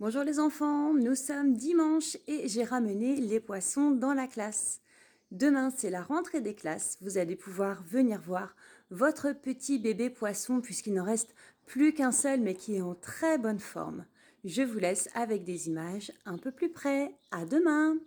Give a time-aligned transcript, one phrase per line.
[0.00, 4.80] Bonjour les enfants, nous sommes dimanche et j'ai ramené les poissons dans la classe.
[5.30, 6.96] Demain, c'est la rentrée des classes.
[7.02, 8.56] Vous allez pouvoir venir voir
[8.90, 11.34] votre petit bébé poisson puisqu'il n'en reste
[11.66, 14.06] plus qu'un seul mais qui est en très bonne forme.
[14.42, 17.14] Je vous laisse avec des images un peu plus près.
[17.30, 17.98] À demain!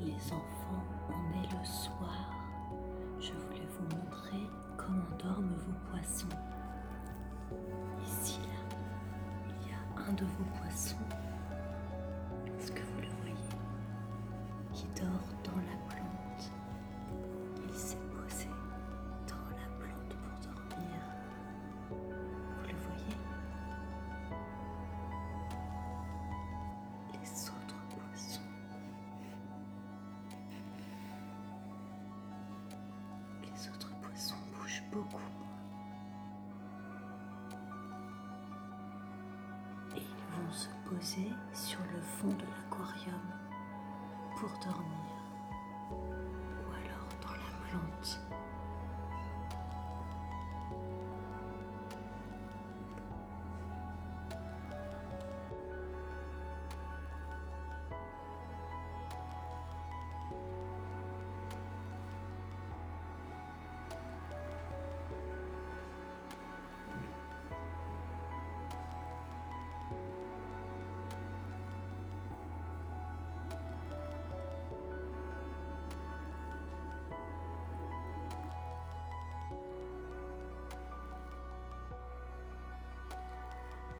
[0.00, 2.32] Les enfants, on est le soir.
[3.18, 6.28] Je voulais vous montrer comment dorment vos poissons.
[8.04, 8.76] Ici, là,
[9.48, 10.96] il y a un de vos poissons.
[12.58, 13.34] Est-ce que vous le voyez?
[14.72, 15.77] Qui dort dans la
[34.92, 35.18] beaucoup.
[39.96, 43.20] Et ils vont se poser sur le fond de l'aquarium
[44.36, 45.08] pour dormir.